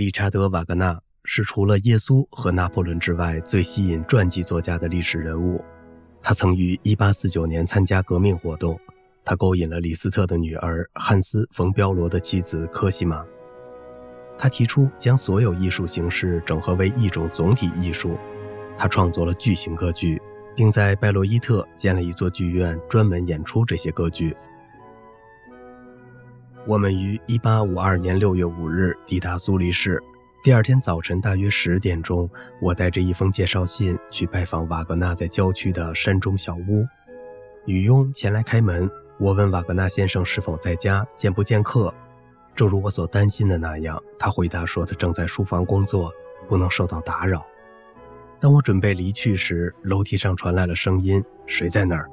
[0.00, 5.62] 理查德·瓦格纳是除了耶稣和拿破仑之外最吸引传记作家的历史人物。
[6.22, 8.80] 他曾于1849年参加革命活动，
[9.22, 13.22] 他勾引了李斯特的女儿汉斯·冯·彪罗的妻子科西玛。
[14.38, 18.16] 他提出将所有艺术形式整合为一种总体艺术。
[18.78, 20.18] 他创作了巨型歌剧，
[20.56, 24.34] 并在拜洛伊特建了一座剧院，专门演出这些歌剧。
[26.66, 30.00] 我们于1852年6月5日抵达苏黎世。
[30.42, 32.28] 第二天早晨大约十点钟，
[32.60, 36.86] 我带着一封介绍信去拜访瓦格纳在郊区的山中小屋。
[37.64, 38.88] 女佣前来开门，
[39.18, 41.92] 我问瓦格纳先生是否在家，见不见客。
[42.54, 46.12] 正如我所担心的那样，他回答说他正在书房工作，
[46.46, 47.44] 不能受到打扰。
[48.38, 52.08] 当我准备离去时，楼梯上传来了声音：“谁在那儿？”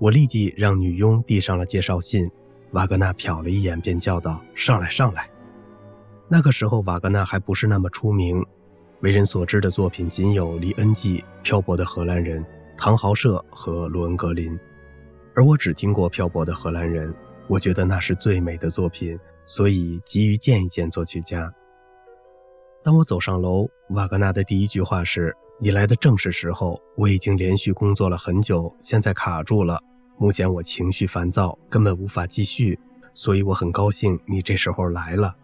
[0.00, 2.30] 我立即让女佣递上了介绍信。
[2.72, 5.28] 瓦格纳瞟了一眼，便叫道：“上来，上来！”
[6.28, 8.42] 那个时候，瓦格纳还不是那么出名，
[9.00, 12.42] 为人所知的作品仅有《李恩济》《漂泊的荷兰人》
[12.78, 14.52] 《唐豪舍》和《罗恩格林》，
[15.34, 17.12] 而我只听过《漂泊的荷兰人》，
[17.46, 21.52] 我觉得那是最美的作品，所以急于见一见作曲家。
[22.82, 29.78] 当我走上楼，瓦格纳的第一句话是：“你来的正是时候，我已经连续工作了很久，现在卡住了。”
[30.18, 32.78] 目前我情绪烦躁，根本无法继续，
[33.12, 35.34] 所以我很高兴你这时候来了。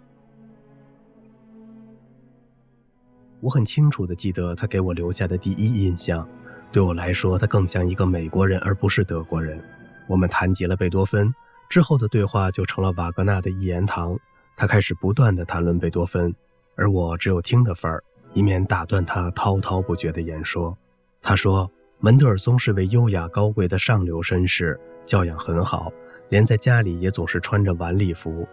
[3.40, 6.28] 我很清楚的记得他给我留下的第一印象，
[6.70, 9.60] 对我来说，他更像一个美国人而不是德国人。
[10.06, 11.34] 我们谈及了贝多芬，
[11.68, 14.18] 之后的对话就成了瓦格纳的一言堂。
[14.56, 16.34] 他开始不断的谈论贝多芬，
[16.76, 18.02] 而我只有听的份儿，
[18.32, 20.76] 以免打断他滔滔不绝的言说。
[21.20, 21.68] 他说。
[22.00, 25.92] 门德尔松是位优雅高贵的上流绅士，教养很好，
[26.28, 28.46] 连在家里也总是穿着晚礼服。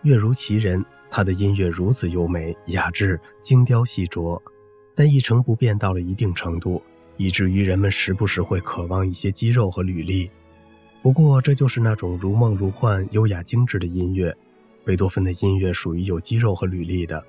[0.00, 4.40] 乐如其人，他的音乐如此优美、雅致、精雕细琢，
[4.94, 6.82] 但一成不变到了一定程度，
[7.18, 10.30] 以至于人们时不时会渴望一些肌肉和履历。
[11.02, 14.34] 不过，这就是那种如梦如幻、优雅精致的音乐。
[14.82, 17.22] 贝多芬的音乐属于有肌肉和履历的，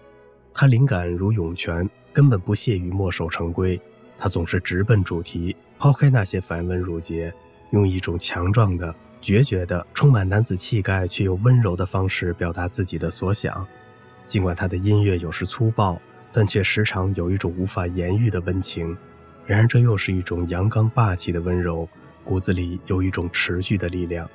[0.53, 3.78] 他灵感如涌泉，根本不屑于墨守成规。
[4.17, 7.33] 他总是直奔主题，抛开那些繁文缛节，
[7.72, 13.66] 用一种强壮的、决绝的、充满男子气概却又温柔的方式表达自己的所想。
[14.28, 16.01] 尽管他的音乐有时粗暴，
[16.33, 18.97] 但却时常有一种无法言喻的温情。
[19.45, 21.88] 然而，这又是一种阳刚霸气的温柔，
[22.23, 24.29] 骨子里有一种持续的力量。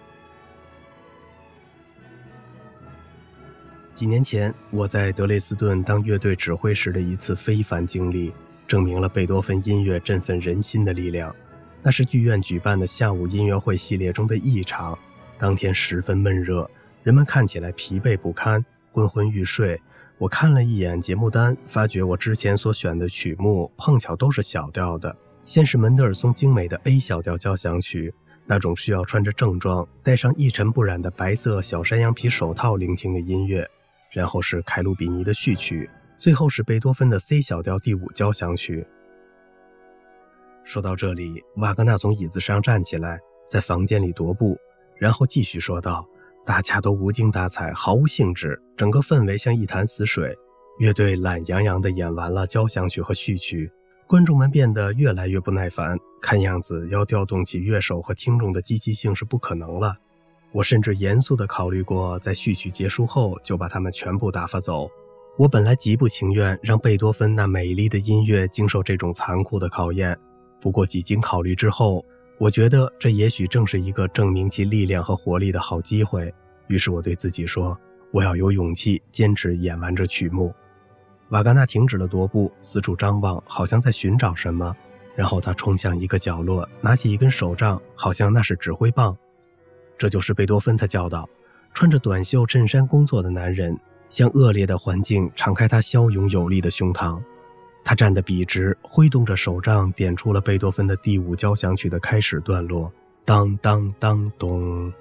[3.95, 8.33] 几年前，我在德累斯顿当乐队指挥时的一次非凡经历。
[8.73, 11.37] 证明了贝多芬音乐振奋人心的力量。
[11.83, 14.99] 那是剧院举办的下午音乐会系列中的异常。
[15.37, 16.71] 当天十分闷热，
[17.03, 19.79] 人们看起来疲惫不堪，昏昏欲睡。
[20.17, 25.15] 我看了一眼节目单，发觉我之前所选的曲目碰巧都是小调的。
[25.45, 28.15] 先是门德尔松精美的 A 小调交响曲，
[28.47, 33.69] 那种需要穿着正装、戴上一尘不染的白色小山羊皮手套聆听的音乐，
[34.13, 35.91] 然后是凯鲁比尼的序曲。
[36.23, 38.87] 最后是贝多芬的 C 小调第五交响曲。
[40.63, 43.19] 说到这里，瓦格纳从椅子上站起来，
[43.51, 44.57] 在房间里踱步，
[44.97, 46.07] 然后继续说道
[46.47, 50.33] ：“大家都无精打采，毫无兴致，整个氛围像一潭死水。
[50.79, 53.69] 乐队懒洋洋地演完了交响曲和序曲，
[54.07, 59.97] 观众们变得越来越不耐烦，看样子要调动起乐手和听众的积极性是不可能了。
[60.53, 64.89] 我甚至严肃地考虑过，在序曲结束后就把他们全部打发走。”
[65.39, 70.17] 我本来极不情愿让贝多芬那美丽的音乐经受这种残酷的考验，
[70.61, 72.05] 不过几经考虑之后，
[72.39, 76.33] 我觉得这也许正是一个证明其力量和活力的好机会。
[76.67, 77.77] 于是我对自己说
[78.13, 80.55] ：“我要有勇气坚持演完这曲目。”
[81.31, 84.77] 瓦格纳停止了踱步，四处张望，好像在寻找什么。
[85.17, 89.17] 然后他冲向一个角落，拿起一根手杖，好像那是指挥棒。
[89.97, 91.29] 这就是贝多芬，他叫道
[91.73, 93.79] ：“穿着短袖衬衫工作的男人。”
[94.13, 97.19] 向恶劣的环境敞开他骁勇有力的胸膛，
[97.83, 102.93] 他站得笔直，挥动着手杖，点出了贝多芬的第五交响曲的开始段落。
[103.25, 104.93] 当当当咚，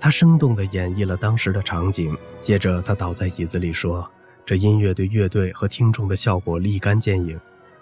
[0.00, 2.18] 他生动地演绎了当时的场景。
[2.40, 4.04] 接着，他倒在椅子里说
[4.44, 7.38] ：“这音乐对乐队和听众的效果立竿见影，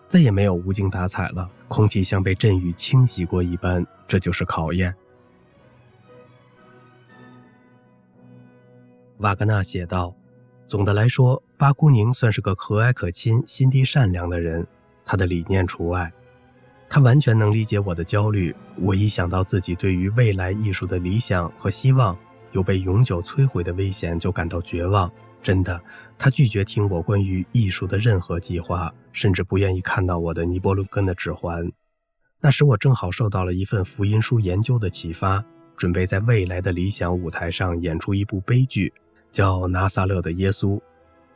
[0.06, 3.86] 再也没有无精打采了，空气像被阵雨清洗过一般。
[4.06, 4.94] 这就是考验。”
[9.16, 10.14] 瓦格纳写道。
[10.72, 14.66] 总的来说，巴枯宁算是个和蔼可亲、心地善良的人，
[15.04, 16.10] 他的理念除外。
[16.88, 18.56] 他完全能理解我的焦虑。
[18.76, 22.16] 我一想到自己对于未来艺术的理想和希望
[22.52, 25.12] 有被永久摧毁的危险，就感到绝望。
[25.42, 25.78] 真的，
[26.16, 31.70] 他拒绝听我关于艺术的任何计划，甚至不愿意看到我的尼伯龙根的指环。
[32.40, 35.44] 那时我正好受到了一份福音书研究的启发，
[35.76, 38.90] 准备在未来的理想舞台上演出一部悲剧，
[39.32, 40.76] 叫《拿撒勒的耶稣》。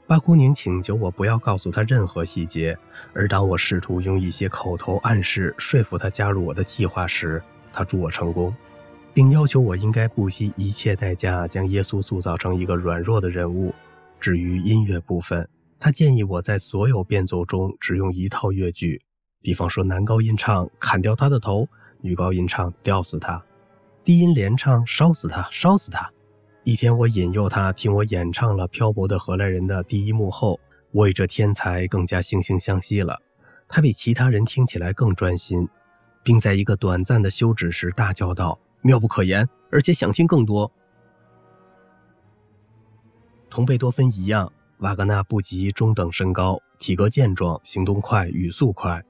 [0.07, 2.79] 巴库宁请求我不要告诉他任何细节，
[3.13, 8.55] 而当我试图用一些口头暗示说服他加入我的计划时，他助我成功，
[9.13, 13.75] 并要求我应该不惜一切代价将耶稣塑造成一个软弱的人物。
[14.21, 15.49] 至于音乐部分，
[15.81, 19.03] 他建议我在所有变奏中只用一套乐句，
[19.43, 21.69] 比方说男高音唱“砍掉他的头”，
[22.01, 23.43] 女高音唱“吊死他”，
[24.05, 26.09] 低音连唱“烧死他，烧死他”。
[26.67, 30.59] 一天，我引诱他听我演唱了《漂泊的荷兰人》的第一幕后，
[30.91, 33.23] 我与这天才更加惺惺相惜了。
[33.69, 35.69] 他比其他人听起来更专心，
[36.25, 39.49] 并在一个短暂的休止时大叫道：“妙不可言！
[39.71, 40.69] 而且想听更多。”
[43.49, 49.01] 同贝多芬一样，瓦格纳不及中等身高，体格健壮，行动快，语速快。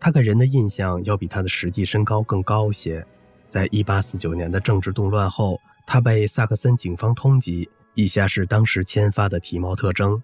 [0.00, 3.06] 他给人的印象要比他的实际身高更高些。
[3.48, 7.68] 在1849年的政治动乱后，他被萨克森警方通缉。
[7.94, 10.20] 以下是当时签发的体貌特征：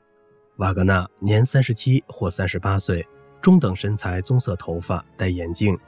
[0.56, 3.06] 瓦格纳年37或38岁，
[3.40, 5.78] 中等身材，棕色头发，戴眼镜，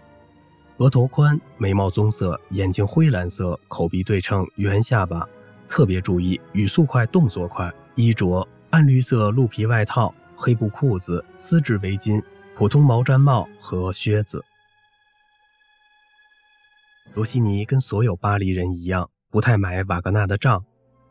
[0.76, 5.28] 额头宽，眉毛棕色，眼睛灰蓝色，口鼻对称，圆下巴。
[5.68, 7.72] 特别注意，语速快，动作快。
[7.94, 12.22] 衣着暗绿色鹿皮外套、黑布裤子、丝质围巾、
[12.54, 14.44] 普通毛毡帽和靴子。
[17.14, 20.62] 罗西尼跟所有巴黎人一样，不太买瓦格纳的账。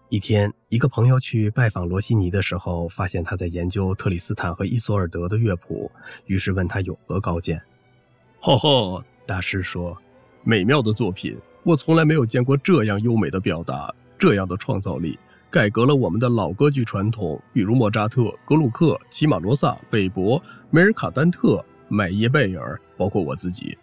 [0.10, 5.92] 一天，一个朋友去拜访罗西尼的时候，发现他在研究特里斯坦和伊索尔德的乐谱，
[6.28, 7.60] 于是问他有何高见。
[8.40, 9.98] 哈哈，大师说
[10.46, 15.18] ：“美妙的作品，我从来没有见过这样优美的表达，这样的创造力。”
[15.50, 20.40] 改革了我们的老歌剧传统，比如莫扎特、格鲁克、齐马罗萨、贝博、
[20.70, 23.76] 梅尔卡丹特、麦耶贝尔，包括我自己。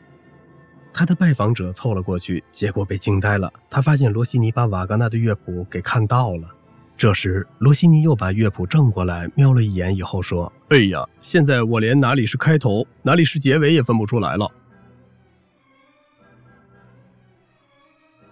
[0.99, 3.53] 他的拜访者凑了过去，结果被惊呆了。
[3.71, 6.49] 他发现罗西尼把瓦格纳的乐谱给看到了。
[6.97, 14.51] 这时，罗西尼又把乐谱正过来，瞄了一眼以后说：“哎呀，现在我连哪里是开头，哪里是结尾也分不出来了。”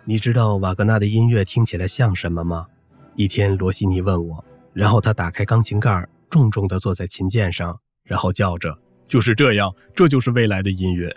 [0.03, 2.67] 你知道瓦格纳的音乐听起来像什么吗？
[3.15, 8.77] 一天，罗西尼问我，然后他打开钢琴盖，重重地坐在琴键上，然后叫着
[9.07, 11.17] ：“就是这样，这就是未来的音乐。”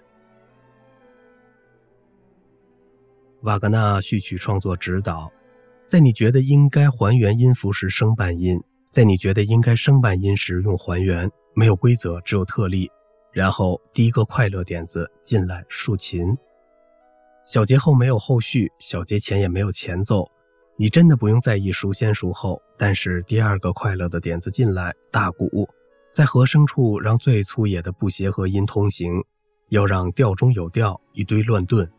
[3.43, 5.31] 瓦格纳序曲创作指导：
[5.87, 12.91] 在你觉得应该还原音符时升半音，在你觉得应该升半音时用还原，没有规则，只有特例。
[13.31, 16.37] 然后第一个快乐点子进来竖琴，
[17.45, 20.29] 小节后没有后续，小节前也没有前奏。
[20.75, 25.69] 你真的不用在意孰先孰后，但是第二个快乐的点子进来，大鼓
[26.11, 29.23] 在和声处让最粗野的不协和音通行，
[29.69, 31.89] 要让调中有调，一堆乱顿。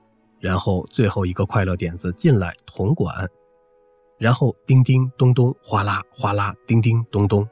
[0.40, 3.28] 然后最后一个快乐点子进来，铜管，
[4.18, 7.46] 然后叮叮咚咚，哗啦哗啦，叮叮咚咚。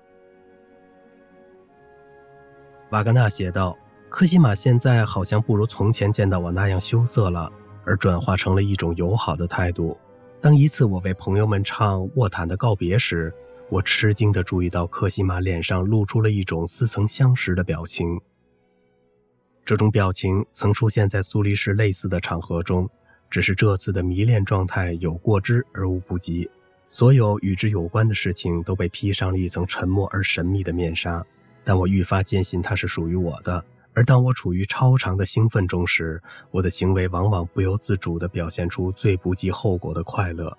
[2.90, 3.76] 瓦格纳写道
[4.08, 7.52] ：“科西玛现在好像不如从前见到我那样羞涩了，
[7.84, 9.96] 而转化成了一种友好的态度。”
[10.40, 13.34] 当一次我为朋友们唱沃坦的告别时，
[13.70, 18.18] 我吃惊地注意到科西玛脸上露出了一种似曾相识的表情。
[19.68, 22.88] 这种表情曾出现在苏黎世类似的场合中，
[23.28, 26.50] 只是这次的迷恋状态有过之而无不及。
[26.86, 31.22] 所有与之有关的事情都被披上了一层沉默而神秘的面纱，
[31.64, 33.62] 但我愈发坚信它是属于我的。
[33.92, 36.18] 而当我处于超长的兴奋中时，
[36.50, 40.56] 我的行为往往不由自主地表现出最不计后果的快乐。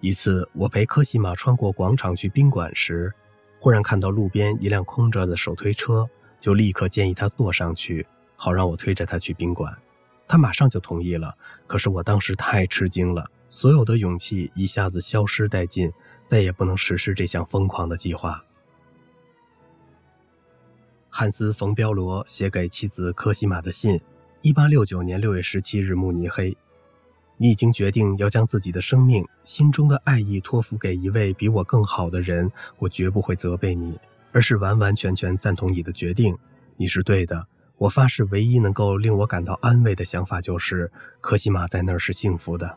[0.00, 3.12] 一次，我陪科西玛穿过广场去宾馆时，
[3.60, 6.08] 忽然看到路边一辆空着的手推车，
[6.40, 9.76] 就立刻建议他坐上去，好让我推着他去宾馆。
[10.28, 11.36] 他马上就同意了。
[11.66, 15.92] 可是我当时太吃惊了，所有的勇气一下子消失殆尽，
[16.26, 18.44] 再也不能实施这项疯狂的计划。
[21.08, 24.00] 汉斯·冯·彪罗写给妻子科西玛的信，
[24.42, 26.56] 一八六九年六月十七日，慕尼黑。
[27.38, 33.98] 你已经决定要将自己的生命、心中的爱意托付给一位比我更好的人，我绝不会责备你，
[34.32, 36.36] 而是完完全全赞同你的决定。
[36.76, 37.46] 你是对的。
[37.78, 40.90] 我发誓，唯一能够令我感到安慰的想法就是，
[41.20, 42.76] 科西玛在那儿是幸福的。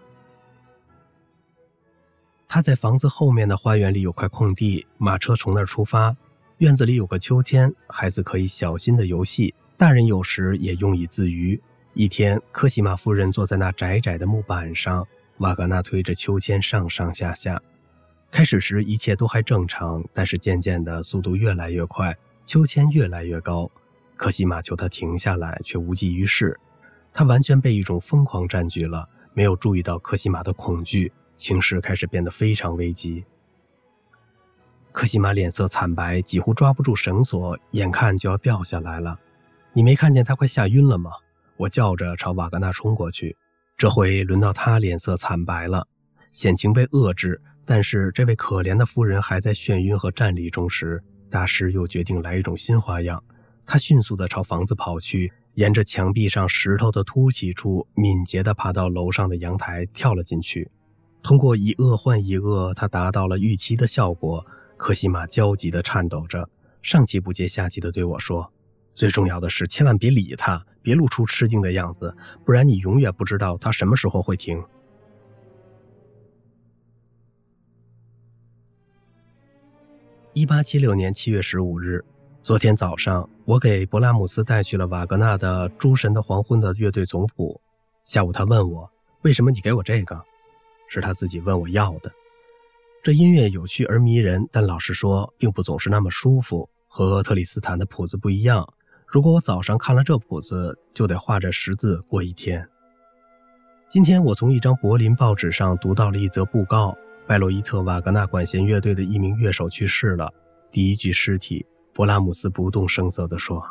[2.47, 6.15] 他在房子后面的花园里有块空地，马车从那儿出发。
[6.57, 11.61] 院子里有个秋千，孩子可以小心的游戏，大人有时也用以自娱。
[11.93, 17.61] 一天，科西玛夫人坐在那窄窄的木板上，瓦格纳推着秋千上上下下。
[18.31, 23.71] 开始时一切都还正常，但是渐渐的速度越来越快，秋千越来越高。
[24.19, 26.59] 科西玛求他停下来，却无济于事。
[27.13, 33.23] 他完全被一种疯狂占据了，没有注意到科西玛的恐惧，情势开始变得非常危急。
[34.91, 39.17] 科西玛脸色惨白，几乎抓不住绳索，眼看就要掉下来了。
[39.71, 41.11] 你没看见他快吓晕了吗？
[41.55, 43.37] 我叫着朝瓦格纳冲过去。
[43.77, 45.87] 这回轮到他脸色惨白了，
[46.33, 47.41] 险情被遏制。
[47.63, 53.23] 但是这位可怜的夫人还在眩晕和战栗中时，大师又决定来一种新花样。
[53.71, 60.71] 他迅速地朝房子跑去，沿着墙壁上石头的凸起处，敏捷地爬到楼上的阳台，跳了进去。
[61.21, 64.43] 通过以恶换一恶，他达到了预期的效果。
[64.75, 66.49] 科西玛焦急地颤抖着，
[66.81, 68.51] 上气不接下气地对我说
[68.97, 74.59] ：“最重要的是，千万别理他，别露出吃惊的样子，不然你永远不知道他什么时候会停。”
[80.33, 82.03] 一八七六年七月十五日，
[82.41, 87.59] 昨天早上，我给勃拉姆斯带去了瓦格纳的《诸神的黄昏》的乐队总谱。
[88.05, 88.87] 下午，他问我
[89.25, 90.21] ：“为什么你给我这个？”
[90.87, 92.11] 是他自己问我要的。
[93.01, 96.69] 这音乐有趣而迷人，但老实说，并不总是那么舒服。
[96.87, 98.71] 和特里斯坦的谱子不一样，
[99.07, 102.63] 如果我早上看了这谱子，就得画着十字过一天。
[103.89, 106.95] 今天，我从一张柏林报纸上读到了一则布告。
[107.25, 110.31] 拜洛伊特·瓦格纳管弦乐队的一名乐手去世了。
[110.71, 111.65] 第一具尸体，
[111.99, 113.61] 勃拉姆斯不动声色地说：“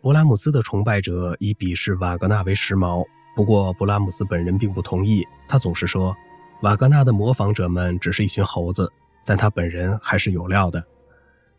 [0.00, 3.04] 勃拉姆斯的崇拜者以鄙视瓦格纳为时髦。
[3.36, 5.22] 不过，勃拉姆斯本人并不同意。
[5.46, 6.16] 他总是说，
[6.62, 8.90] 瓦格纳的模仿者们只是一群猴子，
[9.26, 10.82] 但他本人还是有料的。”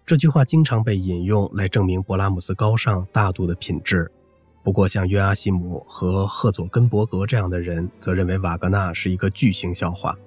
[0.03, 4.11] 这句话经常被引用来证明勃拉姆斯高尚大度的品质。
[4.63, 10.17] 不过，像约阿希姆和赫佐根伯格这样的人，则认为瓦格纳是一个巨型笑话。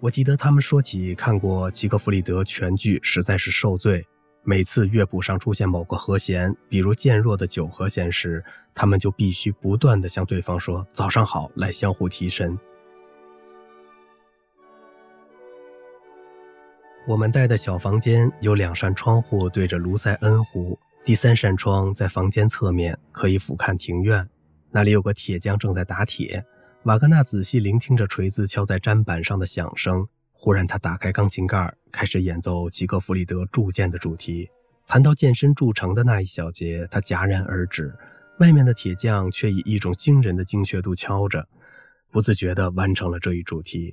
[0.00, 4.06] 我记得他们说起看过齐格弗里德全剧，实在是受罪。
[4.44, 8.42] 每次乐谱上出现某个和弦，比如渐弱的九和弦时，
[8.74, 12.56] 他们就必须不断地向对方说“早上好”，来相互提神。
[17.06, 20.78] 我们待的小房间有两扇窗户对着卢塞恩湖。
[21.04, 24.28] 第三扇窗在房间侧面，可以俯瞰庭院。
[24.70, 26.44] 那里有个铁匠正在打铁。
[26.84, 30.06] 瓦格纳仔细聆听着锤子敲在砧板上的响声。
[30.32, 34.48] 忽然，他打开钢琴盖，开始演奏吉格弗里德铸剑的主题。
[34.86, 37.92] 谈到剑身铸成的那一小节，他戛然而止。
[38.38, 41.48] 外面的铁匠却以一种惊人的精确度敲着，
[42.12, 43.92] 不自觉地完成了这一主题。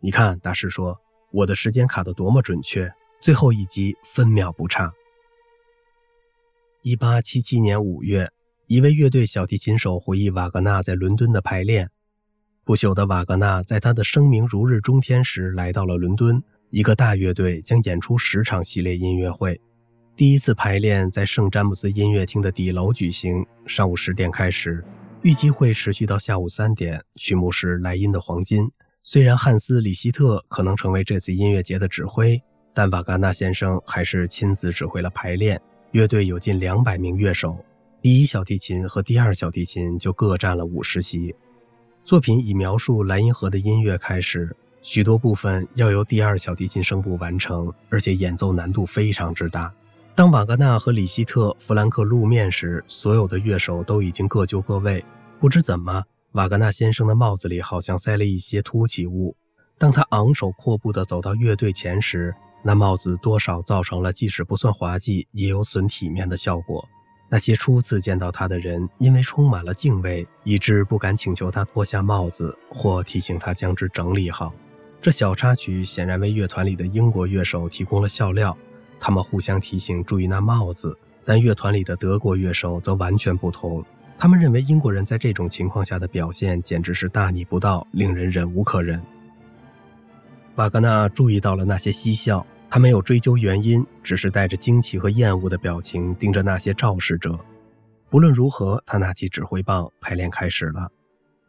[0.00, 0.98] 你看，大师说，
[1.30, 4.90] 我的时间卡得多么准确，最后一击分秒不差。
[6.80, 8.32] 一八七七年五月，
[8.66, 11.90] 一位乐队小提琴手回忆瓦格纳在伦敦的排练。
[12.64, 16.40] 不朽的瓦格纳在他的声名如日中天时来到了伦敦，
[16.70, 19.60] 一个大乐队将演出十场系列音乐会。
[20.14, 24.84] 第一次排练在圣詹姆斯音乐厅的底楼举行，上午十点开始，
[25.22, 27.02] 预计会持续到下午三点。
[27.16, 28.62] 曲目是莱茵的《黄金》。
[29.02, 32.40] 虽然汉斯·里希特可能成为这次音乐节的指挥，
[32.72, 35.60] 但瓦格纳先生还是亲自指挥了排练。
[35.90, 37.56] 乐队有近两百名乐手，
[38.00, 41.34] 第一小提琴和第二小提琴就各占了五十席。
[42.04, 49.72] 作品以描述莱茵河的音乐开始，许多部分要由第二小提琴声部完成，而且演奏难度非常之大。
[50.16, 55.04] 当瓦格纳和里希特、弗兰克露面时，所有的乐手都已经各就各位。
[55.38, 59.36] 不知怎么，瓦格纳先生的帽子里好像塞了一些凸起物。
[59.78, 66.88] 当他昂首阔步地走到乐队前时，那帽子多少造成了即使不算滑稽，也有损体面的效果。
[67.32, 74.52] 那些初次见到他的人，因为充满了敬畏，以致不敢请求他脱下帽子，或提醒他将之整理好。
[75.00, 78.54] 这小插曲显然为乐团里的英国乐手提供了笑料，
[79.00, 80.94] 他们互相提醒注意那帽子。
[81.24, 83.82] 但乐团里的德国乐手则完全不同，
[84.18, 89.00] 他们认为英国人在这种情况下的表现简直是大逆不道，令人忍无可忍。
[90.56, 97.38] 瓦格纳注意到了那些嬉笑，他没有追究原因，只是带着惊奇和厌恶的表情盯着那些肇事者。
[98.08, 100.90] 不论如何，他拿起指挥棒，排练开始了。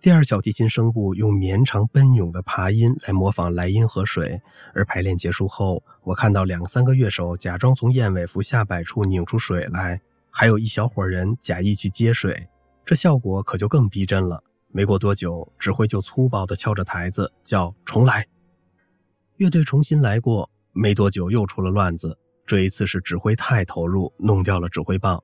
[0.01, 4.41] 第二小提琴声部用绵长奔涌的爬音来模仿莱茵河水，
[4.73, 12.49] 而排练结束后，我看到两三个乐手假装从燕尾服下摆处拧出水来，还有一小伙人假意去接水，
[12.83, 14.43] 这效果可就更逼真了。
[14.73, 18.27] 没过多久，指挥就粗暴地敲着台子，叫重来。
[19.37, 22.17] 乐队重新来过，没多久又出了乱子。
[22.45, 25.23] 这一次是指挥太投入，弄掉了指挥棒。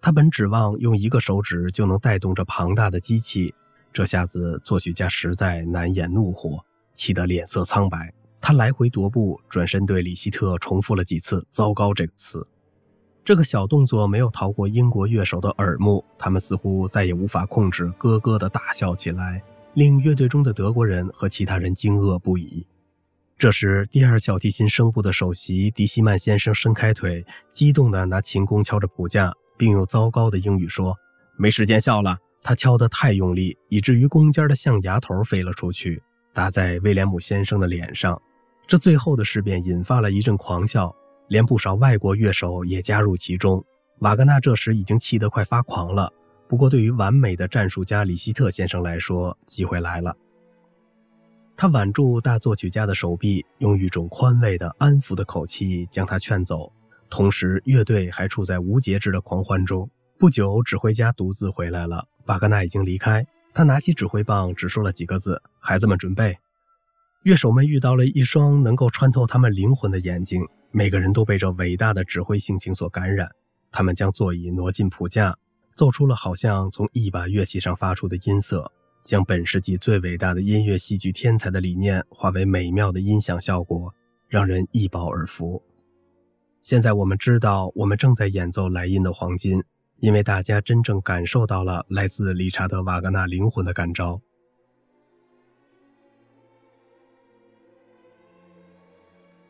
[0.00, 3.54] 他本指望用一个手指就能带动这庞大的机器，
[3.92, 8.12] 这下子作曲家实在难掩怒火，气得脸色苍白。
[8.40, 12.46] 他来回踱步，转身对李希特重复了几次“糟糕”这个词。
[13.24, 22.66] 这个小动作没有逃过英国乐手的耳目，他们似乎再也无法控制，咯咯地大笑起来，令乐队中的德国人和其他人惊愕不已。
[23.36, 30.96] 这时，第二小提琴声部的首席迪西曼先生伸开腿，激动地拿琴弓敲着谱架，并用糟糕的英语说
[31.36, 38.20] ：“没时间笑了。”他敲得太用力，以至于弓尖的象牙头飞了出去，打在威廉姆先生的脸上。
[38.66, 40.94] 这最后的事变引发了一阵狂笑，
[41.28, 43.64] 连不少外国乐手也加入其中。
[44.00, 46.12] 瓦格纳这时已经气得快发狂了。
[46.46, 50.14] 不过，对于完美的战术家里希特先生来说，机会来了。
[51.56, 56.72] 他挽住大作曲家的手臂，用一种宽慰的、安抚的口气将他劝走。
[57.08, 59.88] 同时，乐队还处在无节制的狂欢中。
[60.18, 62.06] 不久，指挥家独自回来了。
[62.26, 66.36] 瓦格纳已经离开，他拿起指挥棒，只说了几个字：“孩子们，准备。”
[67.22, 73.30] 乐手们遇到了一双能够穿透他们灵魂的眼睛，每个人都被这伟大的指挥性情所感染。
[73.70, 75.36] 他们将座椅挪进谱架，
[75.74, 78.70] 奏出了好像从一把乐器上发出的音色，
[79.04, 83.94] 将本世纪最伟大的音乐戏剧天才的理念化为美妙的音响效果，
[84.28, 85.62] 让人一饱耳福。
[86.62, 89.62] 现在我们知道，我们正在演奏莱茵的黄金，
[89.98, 94.18] 因为大家真正感受到了来自理查德·瓦格纳灵魂的感召。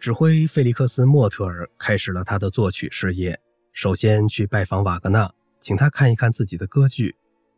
[0.00, 3.40] 指挥费利克斯·莫特尔开始了他的作曲事业。
[3.72, 7.14] 首先去拜访瓦格纳，请他看一看自己的歌剧。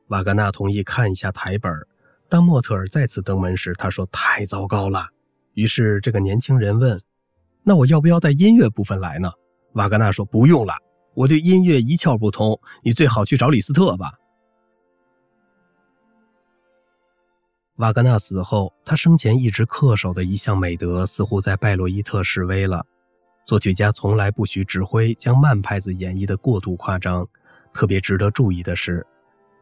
[0.08, 1.72] 瓦格纳同意看一下台本。
[2.28, 5.08] 当莫特尔再次登门时，他说：“太糟糕了。”
[5.54, 7.00] 于是这个年轻人问
[7.62, 9.30] ：“那我要不要带音乐部分来呢？”
[9.74, 10.74] 瓦格纳说：“不用了，
[11.14, 14.12] 我对音乐一窍不通，你最好去找李斯特吧。”
[17.76, 22.84] 瓦格纳死后，他生前一直恪守的一项美德似乎在拜洛伊特示威了。
[23.44, 27.28] 作曲家从来不许指挥将慢拍子演绎的过度夸张。
[27.72, 29.06] 特别值得注意的是，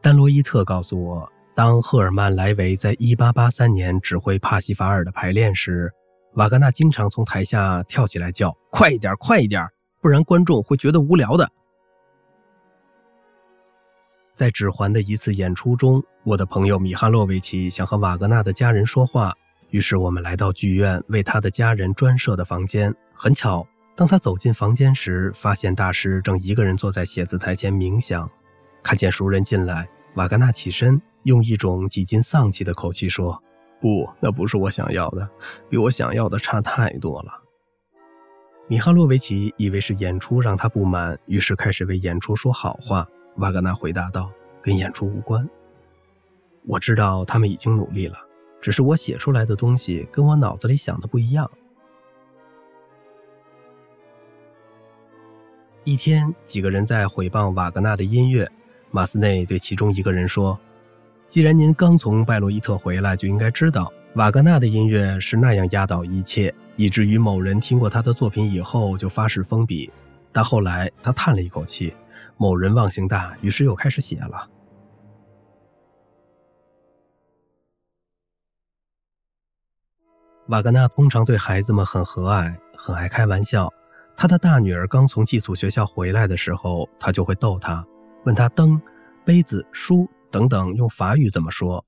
[0.05, 5.91] 丹罗伊特告诉我，当赫尔曼·莱维在1883年指挥帕西法尔的排练时，
[6.35, 9.67] 瓦格纳经常从台下跳起来叫：“快一点，快一点，
[9.99, 11.49] 不然观众会觉得无聊的。”
[14.37, 19.33] 在指环的一次演出中，我的朋友米哈洛维奇想和瓦格纳的家人说话，
[19.71, 22.93] 于是我们来到剧院为他的家人专设的房间。
[23.15, 28.29] 很巧，当他走进房间时，发现大师正一个人坐在写字台前冥想。
[28.83, 33.41] 看见熟人进来，瓦格纳起身，用一种几近丧气的口气说
[33.81, 35.29] ：“不，那不是我想要的，
[35.69, 37.41] 比我想要的差太多了。”
[38.67, 43.07] 米哈洛维奇以为是演出让他不满，于是开始为演出说好话。
[43.35, 44.31] 瓦格纳回答道
[44.63, 45.49] ：“跟演出无关。
[46.65, 48.17] 我知道他们已经努力了，
[48.61, 51.51] 只是我写出来的东西跟我脑子里想的不一样。”
[55.83, 58.49] 一天，几个人在毁谤瓦格纳的音乐。
[58.95, 60.57] 马斯内对其中一个人说
[61.27, 69.91] ：“既然您刚从拜洛伊特回来，就应该知道瓦格纳的音乐是那样压倒一切，以至于某人听过他的作品以后就发誓封笔。
[70.31, 71.93] 但后来他叹了一口气。”
[72.37, 74.49] 某人忘性大，于是又开始写了。
[80.47, 83.69] 瓦格纳通常对孩子们很和蔼，很爱开玩笑。
[84.15, 87.85] 他的大女儿刚从寄宿学校回来的时候，他就会逗她，
[88.25, 88.81] 问他灯、
[89.23, 91.83] 杯子、书等等用法语怎么说。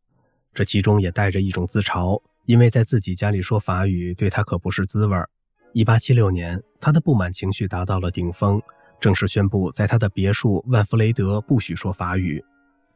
[0.53, 5.29] 这其中也带着一种自嘲，因为在自己家里说法语对他可不是滋味儿。
[5.73, 8.61] 一八七六年，他的不满情绪达到了顶峰。
[8.99, 12.43] 正式宣布，在他的别墅万弗雷德不许说法语，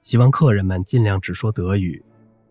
[0.02, 2.04] 希望客人们尽量只说德语。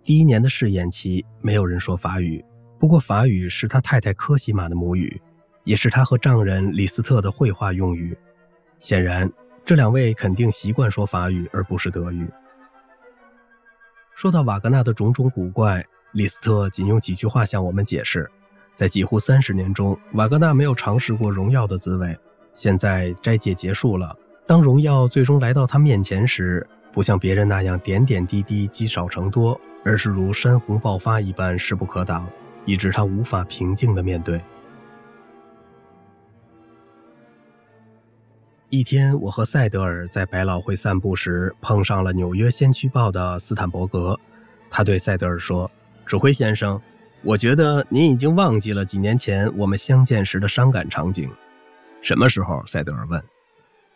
[0.04, 2.44] 第一年的试验期，没有人说法语。
[2.78, 5.20] 不过，法语是他太太科西玛的母语，
[5.64, 8.16] 也是他和丈人李斯特的绘画用语。
[8.78, 9.30] 显然，
[9.70, 12.28] 这两位肯定习惯说法语，而不是德语。
[14.16, 18.28] 说到瓦格纳的种种古怪，李斯特仅用几句话向我们解释：
[18.74, 22.18] 在几乎三十年中，瓦格纳没有尝试过荣耀的滋味。
[22.52, 24.12] 现在斋戒结束了，
[24.44, 32.28] 当荣耀最终来到他面前时，不像别人那样点点滴滴积少成多，而是如山洪爆发一般势不可挡，
[32.64, 34.42] 以致他无法平静地面对。
[38.72, 44.16] 一天，我和塞德尔在百老汇散步时，碰上了《纽约先驱报》的斯坦伯格。
[44.70, 45.68] 他对塞德尔说
[46.06, 46.80] ：“指挥先生，
[47.24, 51.28] 我觉得您已经忘记了几年前我们相见时的伤感场景。”
[52.00, 52.62] 什么时候？
[52.64, 53.20] 塞德尔问。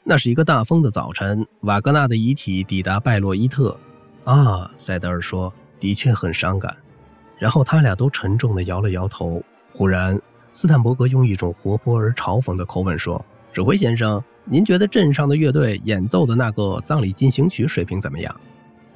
[0.03, 3.79] 那是一个大风的早晨，瓦格纳的遗体抵达拜洛伊特。
[4.25, 6.77] 啊，塞德尔说，的确很伤感。
[7.39, 9.41] 然后他俩都沉重地摇了摇头。
[9.73, 10.21] 忽然，
[10.53, 18.35] 斯坦伯格用一种活泼而嘲讽的口吻说：“指挥先生，您觉得镇上的乐队演奏的那个葬礼进行曲水平怎么样？”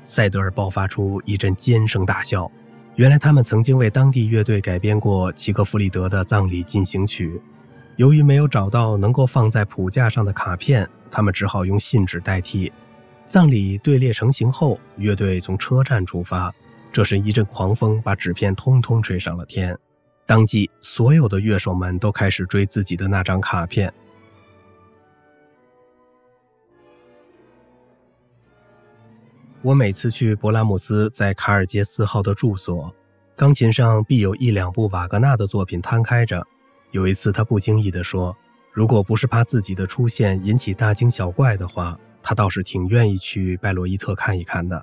[0.03, 2.51] 塞德尔爆发出一阵尖声大笑。
[2.97, 7.41] 原来他们曾经为当地乐队改编过齐克弗里德的葬礼进行曲。
[7.97, 12.73] 由于没有找到能够放在谱架上的卡片，他们只好用信纸代替。
[13.27, 16.53] 葬礼队列成型后，乐队从车站出发。
[16.93, 19.77] 这时，一阵狂风把纸片通通吹上了天。
[20.27, 23.93] 当即，所有的乐手们都开始追自己的那张卡片。
[29.69, 32.91] 我每次去勃拉姆斯在卡尔街四号的住所，
[33.37, 36.43] 钢琴上必有一两部瓦格纳的作品摊开着。
[36.91, 38.35] 有一次，他不经意地说
[38.73, 44.83] ：“如果不是怕自己的出现引起大惊小怪的话，他倒是挺愿意去拜洛伊特看一看的。”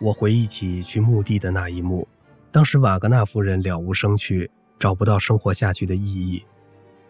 [0.00, 2.08] 我回忆起去墓地的那一幕，
[2.50, 6.42] 当时瓦格纳夫人了无生趣，找不到生活下去的意义。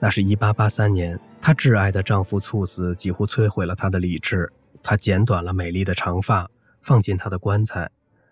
[0.00, 4.52] 那是一八八三年，她挚爱的丈夫猝死，几乎摧毁了她的理智。
[4.82, 6.50] 她剪短了美丽的长发，
[6.82, 7.90] 放进她的棺材。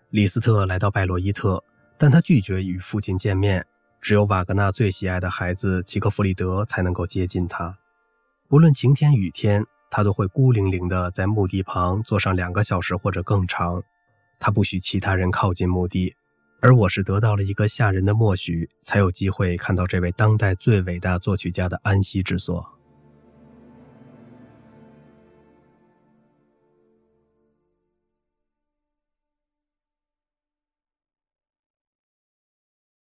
[0.09, 1.63] 李斯特来到拜洛伊特。
[2.01, 3.65] 但他拒绝与父亲见面，
[3.99, 7.77] 只有瓦格纳最喜爱的孩子齐克弗里德才能够接近他。
[8.47, 13.83] 不论晴天雨天，他都会孤零零地在墓地旁坐上两个小时或者更长。
[14.39, 16.15] 他不许其他人靠近墓地，
[16.61, 22.78] 而我是得到了一个吓人的默许，才有机会看到这位当代最伟大作曲家的安息之所。